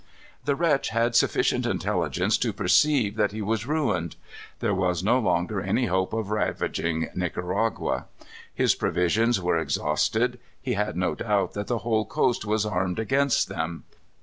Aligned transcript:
The 0.45 0.55
wretch 0.55 0.89
had 0.89 1.15
sufficient 1.15 1.63
intelligence 1.67 2.35
to 2.39 2.51
perceive 2.51 3.17
that 3.17 3.33
he 3.33 3.43
was 3.43 3.67
ruined. 3.67 4.15
There 4.59 4.73
was 4.73 5.03
no 5.03 5.19
longer 5.19 5.61
any 5.61 5.85
hope 5.85 6.11
of 6.11 6.31
ravaging 6.31 7.09
Nicaragua. 7.13 8.05
His 8.51 8.73
provisions 8.73 9.39
were 9.39 9.59
exhausted. 9.59 10.39
He 10.59 10.73
had 10.73 10.97
no 10.97 11.13
doubt 11.13 11.53
that 11.53 11.67
the 11.67 11.77
whole 11.85 12.05
coast 12.05 12.45
was 12.45 12.65
armed 12.65 12.97
against 12.97 13.47
them. 13.47 13.83